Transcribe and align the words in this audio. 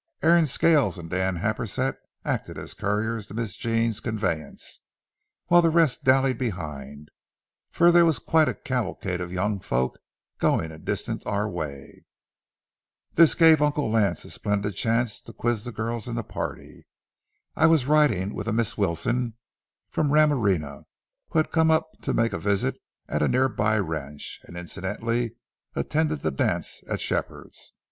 Aaron 0.23 0.47
Scales 0.47 0.97
and 0.97 1.11
Dan 1.11 1.35
Happersett 1.37 1.95
acted 2.25 2.57
as 2.57 2.73
couriers 2.73 3.27
to 3.27 3.35
Miss 3.35 3.55
Jean's 3.55 3.99
conveyance, 3.99 4.79
while 5.45 5.61
the 5.61 5.69
rest 5.69 6.03
dallied 6.03 6.39
behind, 6.39 7.11
for 7.69 7.91
there 7.91 8.03
was 8.03 8.17
quite 8.17 8.49
a 8.49 8.55
cavalcade 8.55 9.21
of 9.21 9.31
young 9.31 9.59
folks 9.59 9.99
going 10.39 10.71
a 10.71 10.79
distance 10.79 11.23
our 11.27 11.47
way. 11.47 12.03
This 13.13 13.35
gave 13.35 13.61
Uncle 13.61 13.91
Lance 13.91 14.25
a 14.25 14.31
splendid 14.31 14.73
chance 14.73 15.21
to 15.21 15.33
quiz 15.33 15.65
the 15.65 15.71
girls 15.71 16.07
in 16.07 16.15
the 16.15 16.23
party. 16.23 16.87
I 17.55 17.67
was 17.67 17.85
riding 17.85 18.33
with 18.33 18.47
a 18.47 18.53
Miss 18.53 18.75
Wilson 18.79 19.35
from 19.91 20.11
Ramirena, 20.11 20.85
who 21.29 21.37
had 21.37 21.51
come 21.51 21.69
up 21.69 21.91
to 22.01 22.15
make 22.15 22.33
a 22.33 22.39
visit 22.39 22.79
at 23.07 23.21
a 23.21 23.27
near 23.27 23.47
by 23.49 23.77
ranch 23.77 24.39
and 24.45 24.57
incidentally 24.57 25.35
attend 25.75 26.09
the 26.09 26.31
dance 26.31 26.81
at 26.89 26.99
Shepherd's. 27.01 27.73